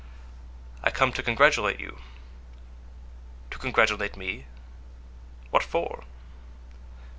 "I 0.81 0.89
come 0.89 1.13
to 1.13 1.21
congratulate 1.21 1.79
you." 1.79 2.01
"To 3.51 3.59
congratulate 3.59 4.17
me—what 4.17 5.61
for?" 5.61 6.05